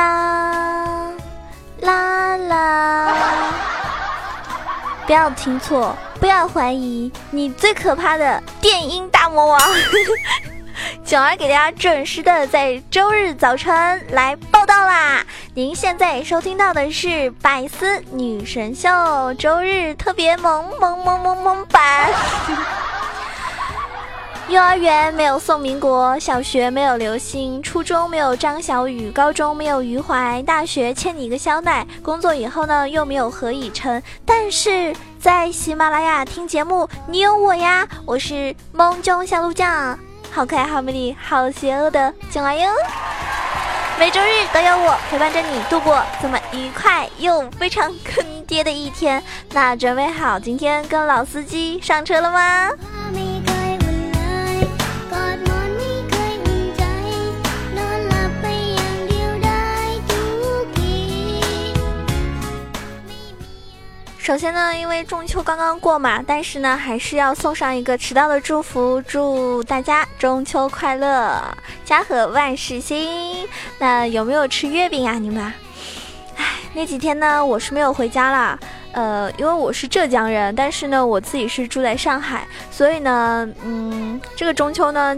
[0.00, 1.10] 啦
[1.82, 3.14] 啦啦！
[5.06, 9.60] 不要听错，不要怀疑，你最可怕的电音大魔王，
[11.04, 15.22] 九儿给大家准时的在周日早晨来报道啦！
[15.54, 18.88] 您现在收听到的是百思女神秀
[19.34, 22.08] 周日特别萌萌萌萌萌版。
[24.50, 34.02] 幼儿园没有宋民国，小学没有刘星，初中没有张小雨，高中没有余淮，大学欠你一个肖奈，工作以后呢又没有何以琛。
[34.26, 39.96] 但是在喜马拉雅听节目，你有我呀，我是梦中小鹿酱，
[40.32, 42.72] 好可爱、好美丽、好邪恶的进来哟。
[44.00, 49.22] 每周日都有我陪伴着你度过这么愉快又非常坑爹的一天。
[49.52, 52.70] 那准备好今天跟老司机上车了吗？
[64.30, 71.42] 首先呢，因为中秋刚刚过嘛，但是呢，还是要送上一个迟到的祝福，祝大家中秋快乐，
[71.84, 73.48] 家和万事兴。
[73.80, 75.14] 那有没有吃月饼啊？
[75.14, 75.52] 你们？
[76.36, 78.56] 唉，那几天呢，我是没有回家啦。
[78.92, 85.16] 呃，因为我是浙江人，但是呢，我自己是住在上海，所以呢，嗯，这个中秋呢。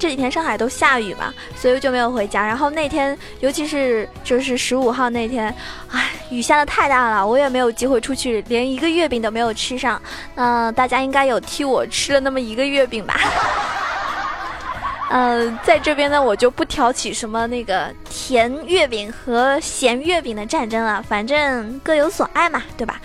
[0.00, 2.46] 这几天上海都下雨嘛，所以就没有回家。
[2.46, 5.52] 然后那天，尤其是就是十五号那天，
[5.90, 10.00] 唉，雨下的太大了，我也没有机会出去，连一个月饼都没有吃上。
[10.34, 13.14] 嗯，大家应该有替我吃了那么一个月饼吧？
[15.10, 23.00] 嗯，在这边呢，我就不挑起什么那个甜月饼和咸月饼的战争了，反正各有所爱嘛，对吧？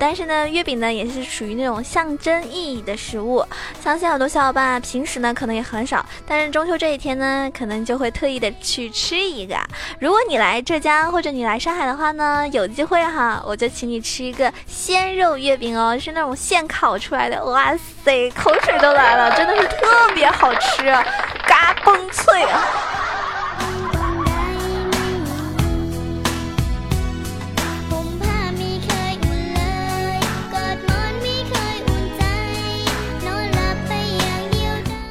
[0.00, 3.44] 但是呢，月饼呢也是属于那种象征意义的食物，
[3.84, 9.54] 相信很多小伙伴平时呢可能也很少，但是中秋这一天呢，可能就会特意的去吃一个。
[9.98, 20.84] 如果你来浙江或者你来上海的话呢，有机会哈，我就请你吃一个鲜肉月饼哦，是那种现烤出来的，哇塞，口水都来了，真的是特别好吃，
[21.46, 22.64] 嘎嘣脆啊！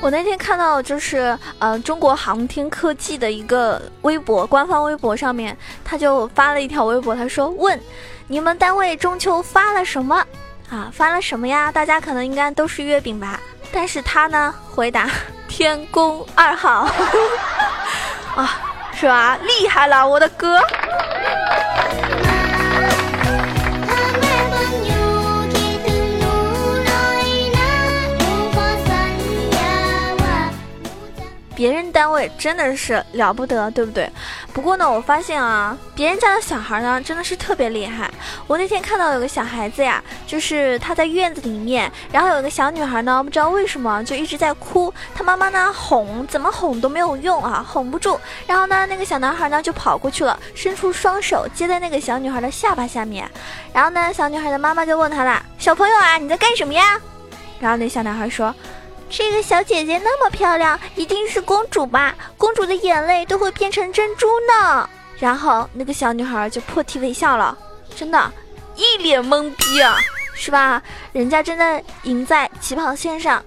[0.09, 5.55] 我那天看到就是呃中国航天科技的一个微博，官方微博上面
[5.85, 7.79] 他就发了一条微博，他说问
[8.25, 10.25] 你们单位中秋发了什么
[10.71, 10.89] 啊？
[10.91, 11.71] 发了什么呀？
[11.71, 13.39] 大家可能应该都是月饼吧？
[13.71, 15.07] 但是他呢回答
[15.47, 16.89] 天宫二号
[18.35, 18.59] 啊，
[18.95, 19.37] 是吧？
[19.43, 20.59] 厉害了，我的哥！
[31.59, 34.09] 别人单位真的是了不得，对不对？
[34.53, 38.09] 不过呢，我发现啊，别人家的小孩呢，真的是特别厉害。
[38.47, 48.17] 我那天看到有个小孩子呀，就是他在院子里面，然后有个小女孩呢，不知道为什么就一直在哭，他妈妈呢哄，怎么哄都没有用啊，哄不住。
[48.47, 53.29] 然后呢，那个小男孩呢就跑过去了，伸出双手接在那个小女孩的下巴下面。
[53.73, 56.97] 然后呢，小女孩的妈妈就问他啦：“小朋友啊，你在干什么呀？”
[57.59, 58.55] 然后那小男孩说。
[59.09, 62.13] 这个小姐姐那么漂亮，一定是公主吧？
[62.37, 64.87] 公主的眼泪都会变成珍珠呢。
[65.17, 67.57] 然后那个小女孩就破涕为笑了，
[67.95, 68.31] 真的，
[68.75, 69.97] 一脸懵逼啊，
[70.33, 70.81] 是吧？
[71.11, 73.43] 人家真的赢在起跑线上，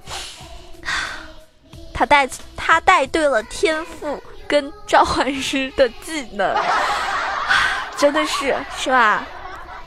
[1.95, 6.55] 她带她带对了天赋跟召唤师的技能，
[7.97, 9.25] 真的是是吧？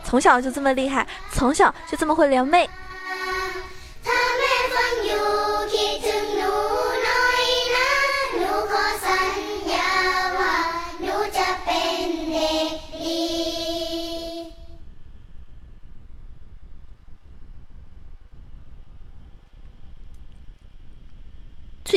[0.04, 2.68] 从小就这么厉害，从小就这么会撩妹。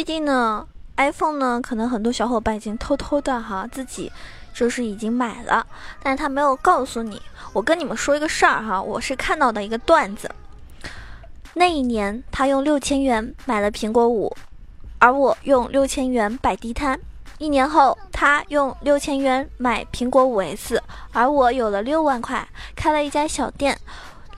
[0.09, 0.67] 最近呢
[0.97, 4.11] ，iPhone 呢，可能很多小伙伴已经偷偷的哈自己
[4.55, 5.67] 就是已经买了，
[6.03, 7.21] 但是他没有告诉你。
[7.53, 10.31] 我跟你们说一个事儿哈，我是看到的一个段子。
[11.53, 14.35] 那一年他用六千元买了苹果五，
[14.99, 16.99] 而我用六千元摆地摊。
[17.37, 20.83] 一年后，他用六千元买苹果五 S，
[21.13, 23.79] 而我有了六万块，开了一家小店。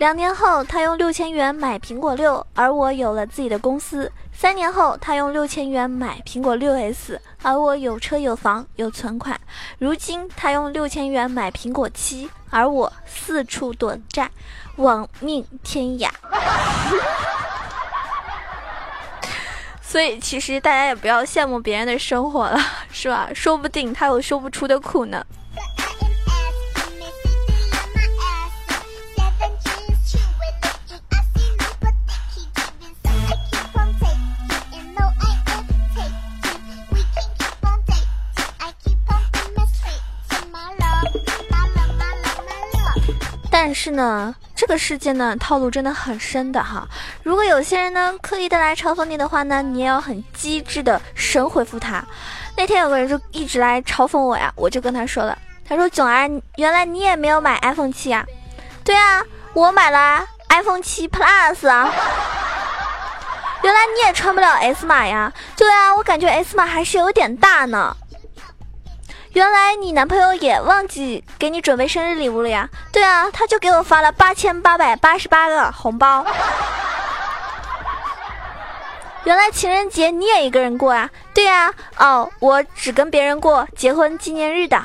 [0.00, 4.10] 两年后，他用六千元买苹果六，而我有了自己的公司。
[4.32, 9.38] 三年后，他用六千元买苹果六 S，而我有车有房有存款。
[9.78, 14.30] 如今，他用六千元买苹果七，而我四处躲债，
[14.76, 16.08] 亡命天涯。
[19.82, 22.58] 所以，其实大家也不要羡慕别人的生活了，
[22.90, 23.28] 是吧？
[23.34, 25.22] 说不定他有说不出的苦呢。
[43.62, 46.88] 但是呢，这个世界呢，套路真的很深的哈。
[47.22, 52.02] 如果有些人呢，刻意的来嘲讽你的话呢，你也要很机智的神回复他。
[52.56, 55.36] 那天有个人就一直来嘲讽我呀，我就跟他说了，
[55.68, 56.26] 他说：“囧儿，
[56.56, 58.24] 原来你也没有买 iPhone 七啊？”
[58.82, 59.22] 对啊，
[59.52, 61.92] 我买了 iPhone 七 Plus 啊。
[63.62, 65.30] 原来你也穿不了 S 码呀？
[65.54, 67.94] 对啊，我感觉 S 码还是有点大呢。
[69.32, 72.68] 原来你男朋友也忘记给你准备生日礼物了呀？
[72.92, 76.26] 对啊，他就给我发了八千八百八十八个红包。
[79.24, 81.08] 原来情人节你也一个人过啊？
[81.32, 84.82] 对啊，哦，我只跟别人过结婚纪念日的。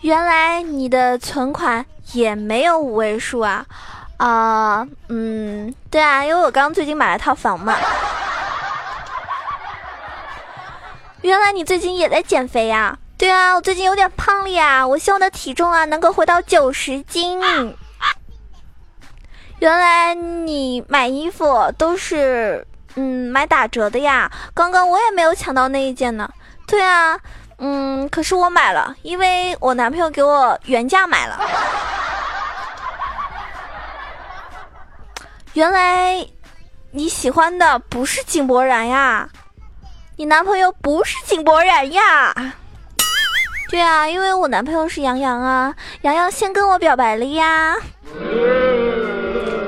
[0.00, 3.66] 原来你的存款也没有五位数啊？
[4.22, 7.76] 啊，嗯，对啊，因为我刚最近买了套房嘛。
[11.22, 12.96] 原来你最近也在减肥呀？
[13.18, 17.40] 对啊，我最近有点胖了呀，我希望的体重啊能够回到九十斤。
[19.58, 22.64] 原来你买衣服都是
[22.94, 24.30] 嗯买打折的呀？
[24.54, 26.30] 刚刚我也没有抢到那一件呢。
[26.68, 27.18] 对啊，
[27.58, 31.40] 嗯，可是我买了，因为我男朋友给我原价买了。
[35.54, 36.26] 原来
[36.92, 39.28] 你喜欢的不是井柏然呀？
[40.16, 42.34] 你男朋友不是井柏然呀？
[43.70, 47.76] 对啊，因为我男朋友是杨洋啊，杨洋先跟我表白了呀，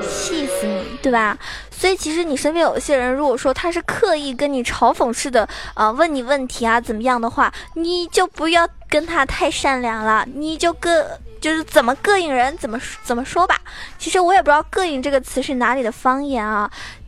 [0.01, 1.37] 气死你，对吧？
[1.69, 11.05] 所以其实你身边有些人，如果说他是刻意跟你嘲讽式的啊问你问题啊怎么样的话，你就不要跟他太善良了，你就跟
[11.45, 13.55] 就是怎么膈应人怎么怎么说吧。
[13.99, 16.67] 其实我也不知道“膈应”这个词是哪里的方言啊。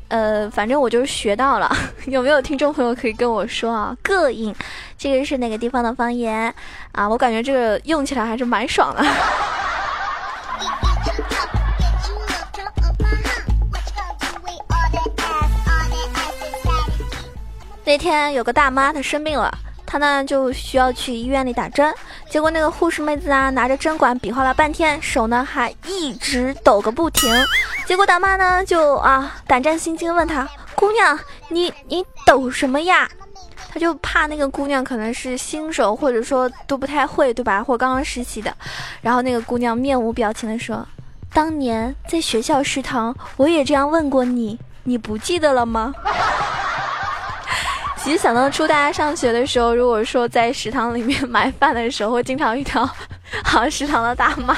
[0.09, 1.75] 呃，反正我就是学到了，
[2.05, 3.97] 有没有听众朋友可以跟我说啊？
[4.03, 4.53] 膈应，
[4.95, 6.53] 这个是哪个地方的方言
[6.91, 7.09] 啊？
[7.09, 9.03] 我感觉这个用起来还是蛮爽的。
[17.83, 19.51] 那天有个大妈，她生病了。
[19.83, 21.91] 她呢就需要去医院里打针，
[22.29, 27.31] 结果那个护士妹子啊拿着针管比划了半天，手呢还一直抖个不停。
[27.85, 31.17] 结果大妈呢就啊胆战心惊问她姑娘
[31.49, 33.09] 你你抖什么呀？
[33.69, 37.63] 她就怕那个姑娘可能是新手或者说都不太会对吧？
[37.63, 38.53] 或刚刚实习的。
[39.01, 40.85] 然后那个姑娘面无表情的说
[41.33, 45.93] ：“当年在学校食堂我也这样问过你，你不记得了吗？”
[48.07, 52.89] 其实想当初大家上学的时候，如果说在食堂里面 买饭的时候，会经常遇到，
[53.43, 54.57] 好食堂的大妈，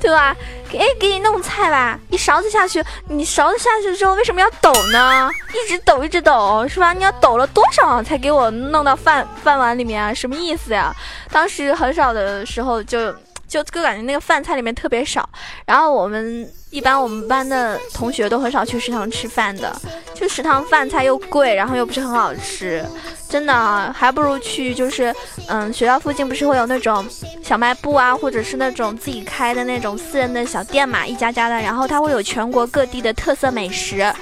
[0.00, 0.34] 对吧？
[0.72, 5.30] 哎，给你弄菜吧，一勺子下去，你勺子下去之后为什么要抖呢？
[5.52, 6.94] 一直抖，一直抖，是吧？
[6.94, 10.14] 你要抖了多少才给我弄到饭饭碗里面啊？
[10.14, 10.90] 什么意思呀？
[11.30, 13.14] 当时很少的时候就。
[13.46, 15.26] 就就感觉那个饭菜里面特别少，
[15.64, 19.74] 然后我们一般我们班的同学都很少去食堂吃饭的，
[20.14, 22.84] 就食堂饭菜又贵，然后又不是很好吃，
[23.28, 25.14] 真的啊还不如去就是
[25.48, 27.06] 嗯学校附近不是会有那种
[27.42, 34.12] 小卖部啊，或者是那种自己开的那种私人的小店嘛，一家家的，然后它会有全国各地的特色美食。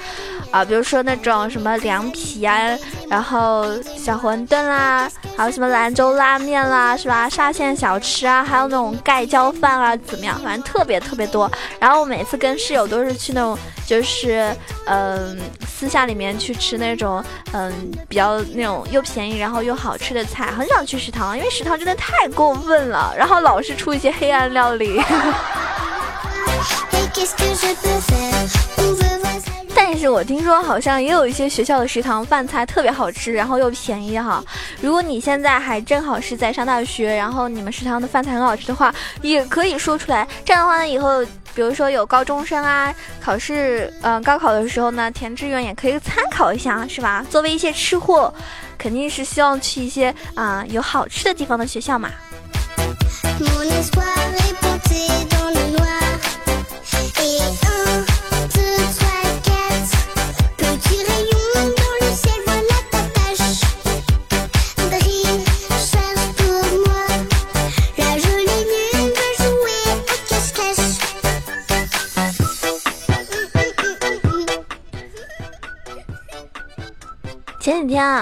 [0.49, 2.55] 啊，比如说那种什么凉皮啊，
[3.09, 7.27] 然后小馄饨啦，还有什么兰州拉面啦，是吧？
[7.27, 10.39] 沙县小吃啊，还有那种盖浇饭啊，怎么样？
[10.41, 11.51] 反正特别特别多。
[11.79, 17.73] 然后每次跟室友都是去那种，就是嗯，私下里面去吃那种，嗯，
[18.07, 25.01] 比较那种又便宜然后又好吃的菜，很少去食堂，因为食堂真的太过分了，然后老是出一些黑暗料理。
[29.73, 34.43] 但是我听说好像也有一些学校的食堂饭菜特别好吃，然后又便宜哈。
[34.81, 40.27] 如果你现在还正好是在上大学，然后你们食堂的饭菜很好吃的话，也可以说出来。
[40.43, 41.23] 这样的话呢，以后
[41.57, 47.25] 比如说有高中生啊，考试，嗯，高考的时候呢，填志愿也可以参考一下，是吧？
[47.31, 48.31] 作为一些吃货，
[48.77, 52.11] 肯定是希望去一些啊有好吃的地方的学校嘛。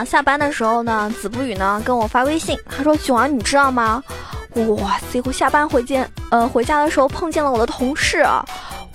[0.04, 4.04] 下班的时候呢，子不语呢跟我发微信，他说：“囧儿，你知道吗？
[4.56, 5.22] 哇塞！
[5.26, 8.44] 我下班回见，呃，回家的时候碰见了我的同事啊，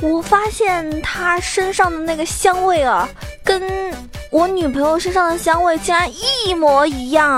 [0.02, 3.08] 我发现他身上的那个香味啊，
[3.44, 3.62] 跟
[4.30, 6.10] 我女朋友身上的香味竟然
[6.46, 7.30] 一模一样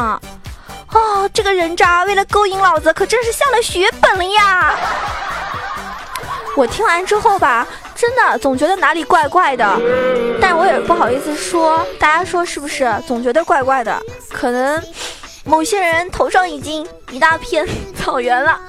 [0.87, 1.29] 啊！
[1.33, 4.75] 这个人渣为了勾引老子，可真是下了血本了呀！”
[6.57, 7.67] 我听完之后吧。
[8.03, 9.65] 真的总觉得哪里怪怪的，
[10.41, 12.93] 但我也不好意思说，大家说是不是？
[13.07, 13.97] 总觉得怪怪的，
[14.29, 14.83] 可能
[15.45, 18.61] 某些人头上已经一大片草原了。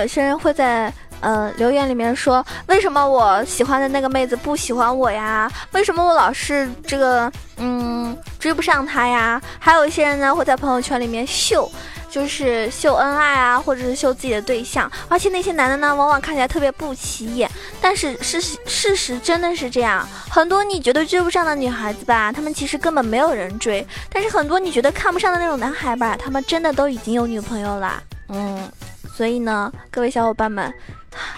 [0.00, 5.50] 有些人会在呃留言里面说，为什么我喜欢的那个妹子不喜欢我呀？
[5.72, 9.40] 为什么我老是这个嗯追不上她呀？
[9.58, 11.70] 还有一些人呢会在朋友圈里面秀，
[12.10, 17.50] 就是秀恩爱啊，或者是秀自己的对象，而且那些男的呢，往往看起来特别不起眼。
[17.78, 28.02] 但是事实事实真的是这样，很多你觉得追不上的女孩子吧，他们其实根本没有人追；但是很多你觉得看不上的那种男孩吧，他们真的都已经有女朋友了。
[28.28, 28.70] 嗯。
[29.20, 30.72] 所以呢，各位小伙伴们，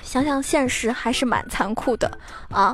[0.04, 2.08] 想想现实还是蛮残酷的
[2.48, 2.72] 啊！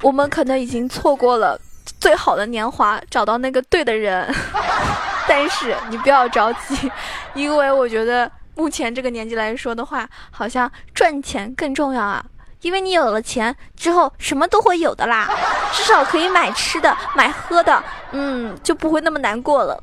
[0.00, 1.60] 我们可能已经错过了
[2.00, 4.26] 最好的年华，找到那个对的人。
[5.28, 6.90] 但是你不要着急，
[7.34, 12.24] 因为我觉得目前这个年纪来说的话，好像赚钱更重要啊！
[12.62, 15.28] 因为你有了钱之后，什么都会有的啦，
[15.74, 19.78] 至少可以买吃的、买喝的，嗯，就不会那么难过了。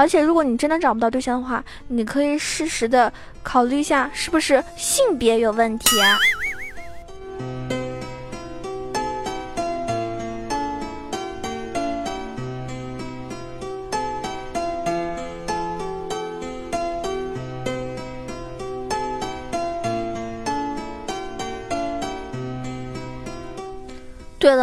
[0.00, 6.16] 而且，如果你真的找不到对象的话，你可以适时的考虑一下，是不是性别有问题啊？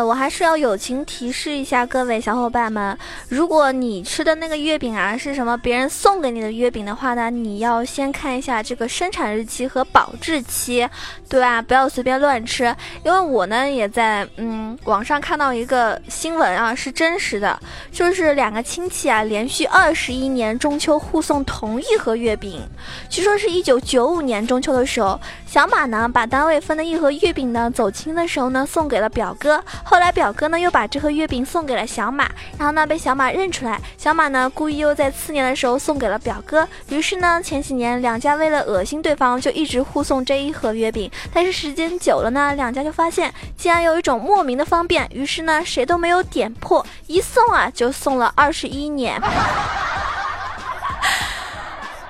[0.05, 2.97] 我还是要友情提示一下各位小伙伴们，
[3.29, 10.87] 如果你吃的那个月饼啊是什么别人送给你的月饼的话呢，你要先看一下这个生产日期和保质期，
[11.29, 11.61] 对吧？
[11.61, 12.75] 不要随便乱吃。
[13.03, 17.59] 因为我呢也在嗯网上看到一个新闻啊，是真实的，
[17.91, 22.61] 就是两个亲戚啊连续二十一年中秋互送同一盒月饼，
[23.09, 29.63] 据说是一九九五年中秋的时候，小马呢把单位分的一盒月饼呢走亲的时候呢送给了表哥。
[29.89, 49.21] 后来表哥呢又把这盒月饼送给了小马，然后呢被小马认出来，小马呢故意又在次年的时候送给了表哥，于是呢前几年两家为了恶心对方就一直互送这一盒月饼，但是时间久了呢两家就发现竟然有一种莫名的方便，于是呢谁都没有点破，一送啊就送了二十一年。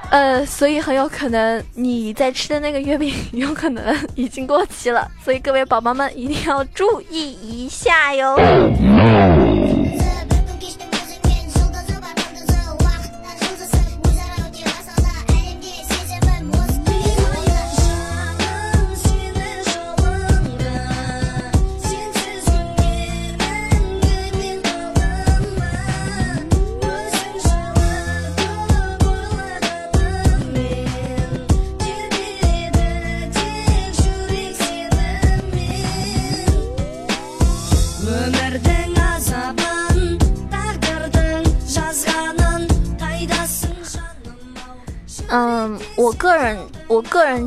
[0.10, 8.38] 呃，所以很有可能你在吃的那个月饼 有可能已经过期了，所以各位宝宝们一定要注意一下哟。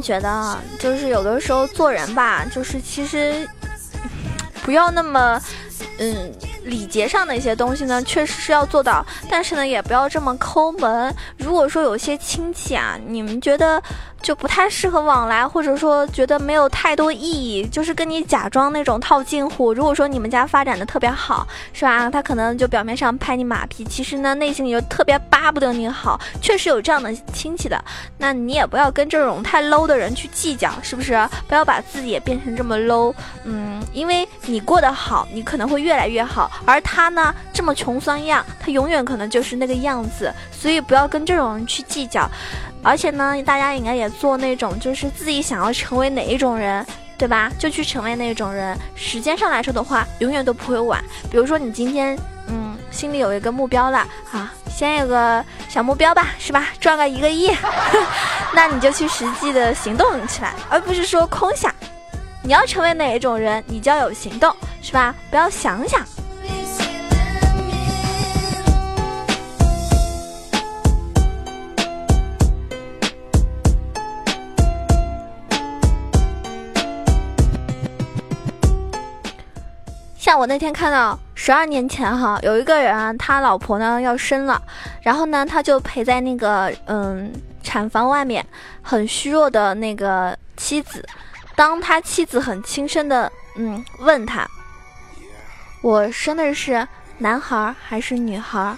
[0.01, 3.49] 觉得，就是有的时候做人吧，就是其实
[4.63, 5.41] 不要那么，
[5.99, 6.33] 嗯，
[6.71, 11.15] 礼节上的一些东西呢，确实是要做到，但是呢，也不要这么抠门。
[11.37, 13.83] 如果说有些亲戚啊，你们觉得
[14.23, 19.75] 就不太适合往来，或者说觉得没有太多意义，就是跟你假装那种套近乎。
[19.75, 22.09] 如果说你们家发展的特别好，是吧？
[22.09, 26.21] 他可能就表面上拍你马屁，其实呢，内心里就特别巴不得你好。
[26.41, 27.83] 确实有这样的亲戚的，
[28.19, 31.11] 那你也不要跟这种太 low 的人去计较，是不是？
[31.49, 33.13] 不要把自己也变成这么 low。
[33.45, 36.51] 嗯，因为你过得好，你可能会越来越好。
[36.65, 42.29] 而他呢，这么穷酸样，他永远可能就是那个样子，所以不要跟这种人去计较。
[42.83, 46.85] 而且呢，大家应该也做那种，就是自己想要成为哪一种人，
[47.19, 47.51] 对吧？
[47.59, 48.77] 就去成为那种人。
[48.95, 51.03] 时间上来说的话，永远都不会晚。
[51.31, 53.99] 比如说你今天，嗯，心里有一个目标了
[54.33, 56.69] 啊，先有个小目标吧，是吧？
[56.81, 57.55] 赚个一个亿，
[58.55, 61.75] 那你就去实际的行动起来，而不是说空想。
[62.43, 65.15] 你要成为哪一种人，你就要有行动，是吧？
[65.29, 66.01] 不要想想。
[80.41, 84.59] 我那天看到，十二年前哈，有一个人，他老婆呢要生了，
[85.03, 87.31] 然后呢，他就陪在那个嗯
[87.63, 88.43] 产房外面，
[88.81, 91.07] 很虚弱的那个妻子。
[91.55, 94.49] 当他妻子很轻声的嗯问他
[95.85, 98.75] ：“我生的是男孩还是女孩？”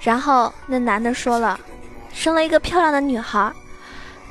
[0.00, 1.60] 然后那男的说了
[2.14, 3.52] ：“生了一个漂亮的女孩。”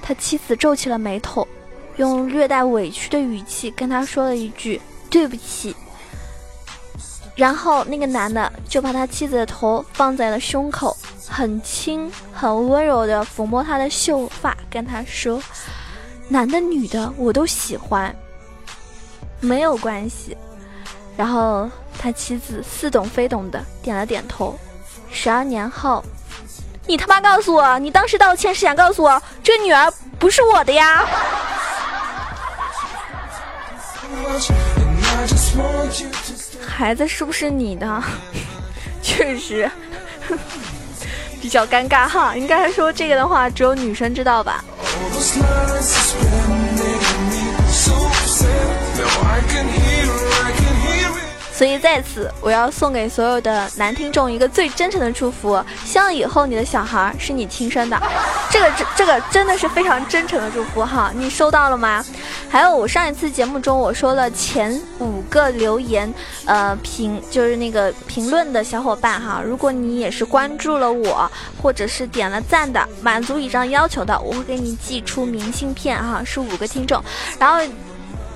[0.02, 1.48] 他妻子皱起了眉头，
[1.98, 4.82] 用略带委屈的语气跟他说了一句
[5.12, 5.76] ：“对不起。”
[7.36, 10.96] 然后那个男的就把他妻子的头放在了胸口，
[11.28, 15.42] 很轻很温柔的抚摸她的秀发，跟他说。
[16.28, 18.16] 男的女的我都喜欢，
[19.40, 20.36] 没有关系。
[21.16, 24.58] 然后他妻子似懂非懂的点了点头。
[25.12, 26.04] 十二年后，
[26.88, 31.06] 你他妈告诉我，你当时道歉是想告诉我这女儿不是我的呀？
[36.78, 38.04] 孩子是不是你的？
[39.02, 39.72] 确实
[41.42, 42.36] 比较尴尬哈。
[42.36, 44.62] 应该说这个的话，只有女生知道吧。
[51.54, 57.98] 所以在此，我要送给所有的男听众一个最真诚的祝福，希望以后你的小孩是你亲生的。
[58.52, 62.04] 这个这这个真的是非常真诚的祝福哈，你收到了吗？
[62.56, 66.10] 还有我上一次节目中我说了前五个留言，
[66.46, 71.30] 呃评就是那个评论的小伙伴哈，如果你也是关注了我
[71.62, 77.04] 或者是点了赞的，满足以上要求的，我会给你寄出明信片哈，是五个听众，
[77.38, 77.60] 然后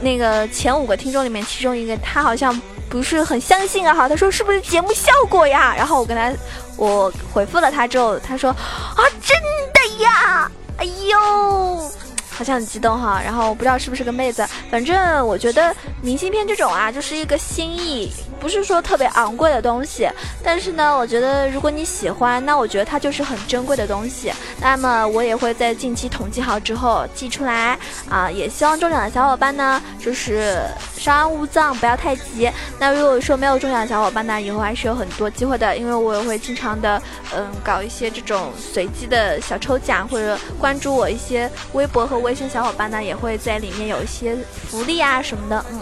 [0.01, 2.61] 那个前五个听众里面，其中一个他好像。
[2.89, 5.75] 不是很相信啊哈，他说是不是节目效果呀？
[5.77, 6.33] 然后我跟他，
[6.75, 9.37] 我回复了他之后，他说啊真
[9.71, 11.91] 的呀，哎呦。
[12.39, 20.09] 好像很激动哈，然后我不知道是不是个妹子，反正我觉得明信片这种啊，就是一个心意，不是说特别昂贵的东西。
[20.43, 24.33] 但是呢，我觉得如果你喜欢，那我觉得它就是很珍贵的东西。
[24.59, 27.77] 那么我也会在近期统计好之后寄出来
[28.09, 30.63] 啊，也希望中奖的小伙伴呢，就是
[30.97, 32.49] 稍安勿躁，不要太急。
[32.79, 36.99] 那如果说没有中奖的小伙伴呢，以后还是有很多机会的，因为我也会经常的
[37.35, 42.33] 嗯搞一些这种随机的小抽奖，或者关注我一些微博和微。
[42.39, 44.33] 信小伙伴呢也会在里面有一些
[44.69, 45.81] 福利啊什么的，嗯，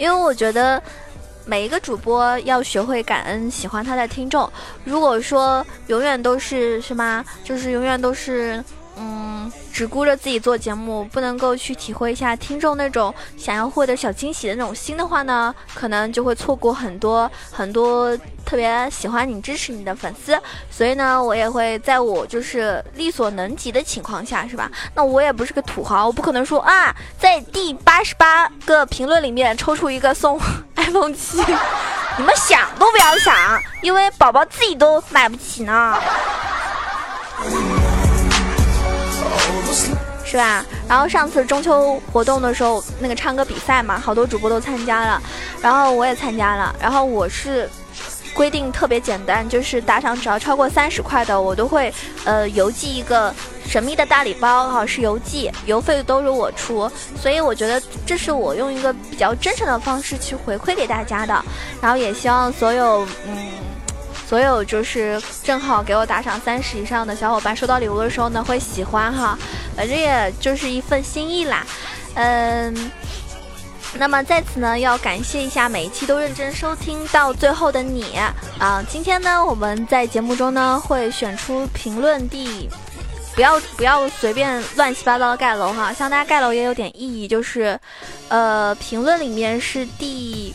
[0.00, 0.82] 因为我觉得
[1.44, 4.50] 每一个主播要学会感恩喜欢他的听众。
[4.82, 8.64] 如果说永远都是什么，就是永远都是。
[8.96, 20.38] 嗯，只顾着自己做节目，不能够去体会一下听众那种想要获得小惊喜的那种心的话呢，可能就会错过很多很多特别喜欢你、支持你的粉丝。
[20.70, 24.70] 所以呢，我也会在我就是力所能及的情况下，是吧？
[24.94, 30.38] 那我也不是个土豪，我不可能说啊，在第八十八个评论里面抽出一个送
[30.76, 31.38] iPhone 七，
[32.18, 33.34] 你们想都不要想，
[33.82, 35.96] 因为宝宝自己都买不起呢。
[40.24, 40.64] 是吧？
[40.88, 45.22] 然后上次中秋活动的时候，那个唱歌比赛嘛，好多主播都参加了，
[45.60, 46.74] 然后我也参加了。
[46.80, 47.68] 然后我是
[48.32, 51.92] 规定特别简单，就是打赏只要超过三十块的，我都会
[52.24, 53.34] 呃邮寄一个
[53.66, 56.90] 神秘的大礼包哈，是邮寄，邮费都是我出。
[57.20, 61.44] 所以我觉得这是我用一个比较真诚的方式去回馈给大家的。
[61.80, 63.69] 然后也希望所有嗯。
[64.30, 69.36] 所有就是正好给我打赏三十以上的小伙伴，收到礼物的时候呢，会喜欢哈，
[69.76, 71.66] 反正也就是一份心意啦。
[72.14, 72.92] 嗯，
[73.94, 78.16] 那么在此呢，要感谢一下每一期都认真收听到最后的你
[78.60, 78.80] 啊！
[78.88, 82.70] 今天呢，我们在节目中呢会选出评论第，
[83.34, 87.76] 不要不要随便乱七八糟的盖楼哈，像大家盖楼也有点意义，就是，
[88.28, 90.54] 呃，评论里面是第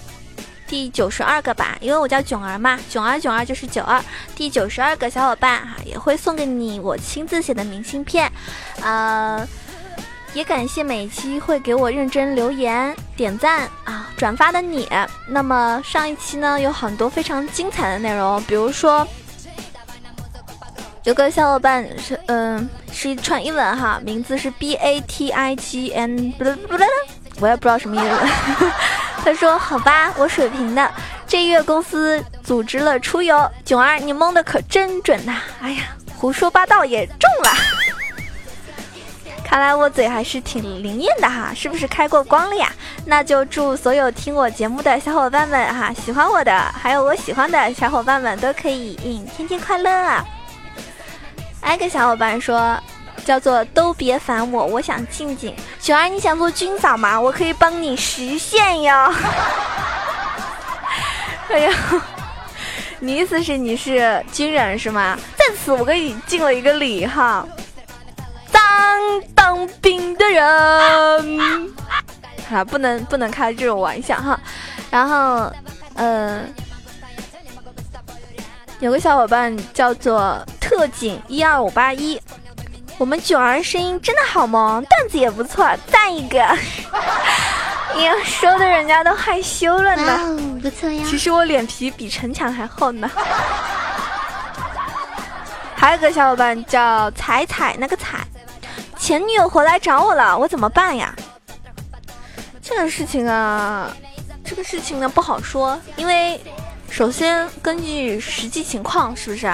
[0.75, 4.03] 第九十二个吧，因为我叫囧儿嘛，囧儿囧儿就是九二，
[4.35, 8.29] 第九十二个小伙伴哈也会送给你我亲自写的明信片，
[8.81, 9.47] 呃。
[10.33, 14.85] 也感谢每一期会给我认真留言、点赞啊、转发的你。
[15.29, 19.07] 那么上一期呢，有很多非常精彩的内容，比如说
[21.05, 26.33] 有个小伙伴是嗯是一串英文哈，名字是 B A T I G N，
[27.39, 28.65] 我也不知道什么意思。
[29.25, 30.91] 他说好吧，我水平的，
[31.25, 35.41] 这月公司组织了出游，囧儿你蒙的可真准呐！
[35.59, 35.85] 哎呀，
[36.15, 37.51] 胡说八道也中了。
[39.43, 42.71] 看来我嘴还是挺灵验的哈，是不是开过光了呀？
[43.03, 48.95] 那就祝所有听我节目的小伙伴们哈，喜欢我的，还有我喜欢的小伙伴们都可以
[49.35, 50.23] 天天快乐！
[51.61, 52.79] 挨个小伙伴说，
[53.25, 55.55] 叫做都别烦我，我想静静。
[55.85, 57.21] 九儿，你想做军嫂吗？
[57.21, 59.13] 我可以帮你实现哟。
[61.47, 61.71] 哎呀，
[62.97, 65.15] 你意思是你是军人是吗？
[65.37, 67.47] 在此我给你敬了一个礼哈。
[68.51, 71.39] 当当兵的人，
[72.51, 74.39] 啊，不能不能开这种玩笑哈。
[74.89, 75.53] 然后，
[75.97, 76.51] 嗯，
[78.79, 82.19] 有个小伙伴叫做特警一二五八一，
[82.97, 86.41] 我们囧儿声音真的好萌，段子也不错，赞一个。
[87.93, 90.37] 哎呀，说的人家都害羞了呢。
[90.61, 91.03] 不错呀。
[91.05, 93.09] 其实我脸皮比城墙还厚呢。
[95.75, 98.19] 还有个小伙伴叫彩彩，那个彩。
[98.97, 101.13] 前女友回来找我了，我怎么办呀？
[102.61, 103.91] 这个事情啊，
[104.43, 106.41] 这个事情呢不好说，因为
[106.89, 109.53] 首先根据实际情况是不是？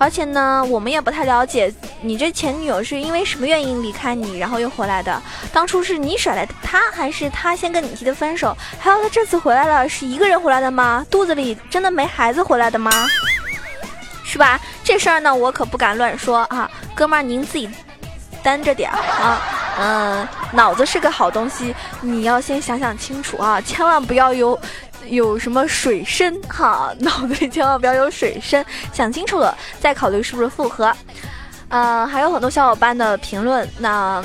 [0.00, 5.20] 而且呢，我们也不太了解你这前女友是因为什么原因离开你，然后又回来的。
[5.52, 8.56] 当初是你甩了他，还是他先跟你提的分手？
[8.78, 11.04] 还有他这次回来了，是一个人回来的吗？
[11.10, 12.90] 肚子里真的没孩子回来的吗？
[14.24, 14.58] 是吧？
[14.82, 17.68] 这事儿呢，我可不敢乱说啊，哥们儿您自己。
[18.42, 19.42] 担着点儿啊，
[19.78, 24.58] 嗯，脑子是个好东西，你要先想想清楚啊，千万不要有
[25.06, 30.92] 有什么水深哈， 脑子里千万不要有水深，想清楚了再考虑是不是复合。
[31.68, 34.22] 呃，还有很多小伙伴的评论，那。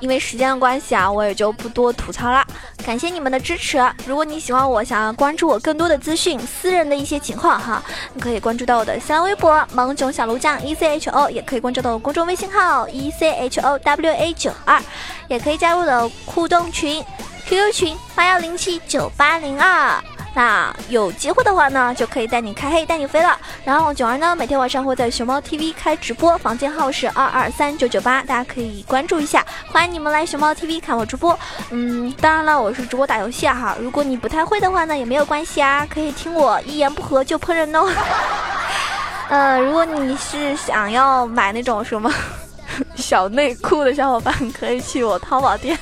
[0.00, 2.46] 因为时间的关系啊，我也就不多吐槽了。
[2.84, 3.82] 感谢你们的支持。
[4.04, 7.82] 如果你喜欢我，想要关注我更多的资讯、私人的一些情况哈，
[8.12, 14.78] 你可以关注到我的新浪微博“萌囧小炉酱 E C H O”，也可以关注到我公众微信号 “E C H O W A 九二”，
[15.28, 17.02] 也可以加入我的互动群
[17.48, 20.02] QQ 群八幺零七九八零二。
[20.34, 23.38] 那有机会的话呢，就可以带你开黑，带你飞了。
[23.64, 29.46] 然后囧儿呢，每天晚上会在熊猫 TV 开直播，房间号是二二三九九八，大家可以关注一下。
[29.72, 31.38] 欢迎你们来熊猫 TV 看我直播。
[31.70, 33.76] 嗯，当然了，我是直播打游戏啊哈。
[33.80, 37.88] 如果你不太会的话呢，也没有关系啊，可以听我一言不合就喷人哦。
[39.30, 42.12] 呃，如果你是想要买那种什么
[42.96, 45.78] 小内裤的小伙伴，可以去我淘宝店。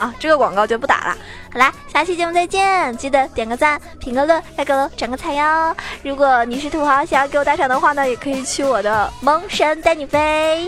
[0.00, 1.16] 啊，这个广告就不打了。
[1.52, 2.96] 好啦，下期节目再见！
[2.96, 5.76] 记得点个赞、评个论、来个转个彩哟。
[6.02, 10.66] 如果你是土豪，想要给我打赏的话呢，也可以去我的萌神带你飞。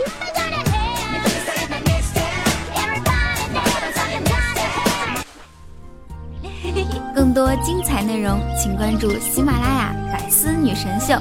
[7.15, 11.13] 更多精彩内容，请关注喜马拉雅《百思女神秀》。